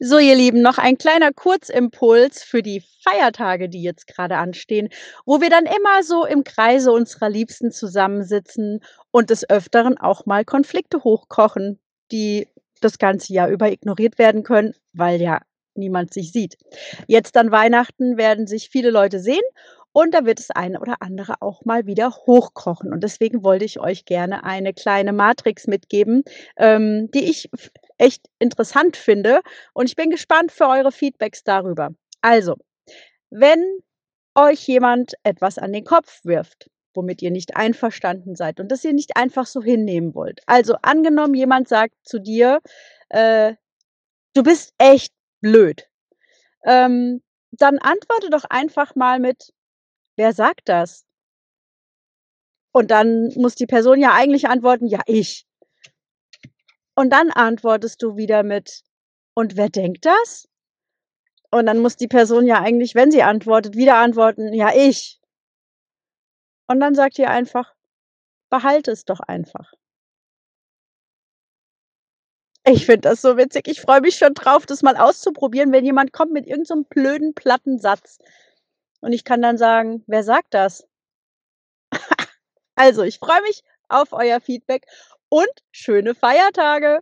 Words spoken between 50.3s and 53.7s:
sagt das?“ Und dann muss die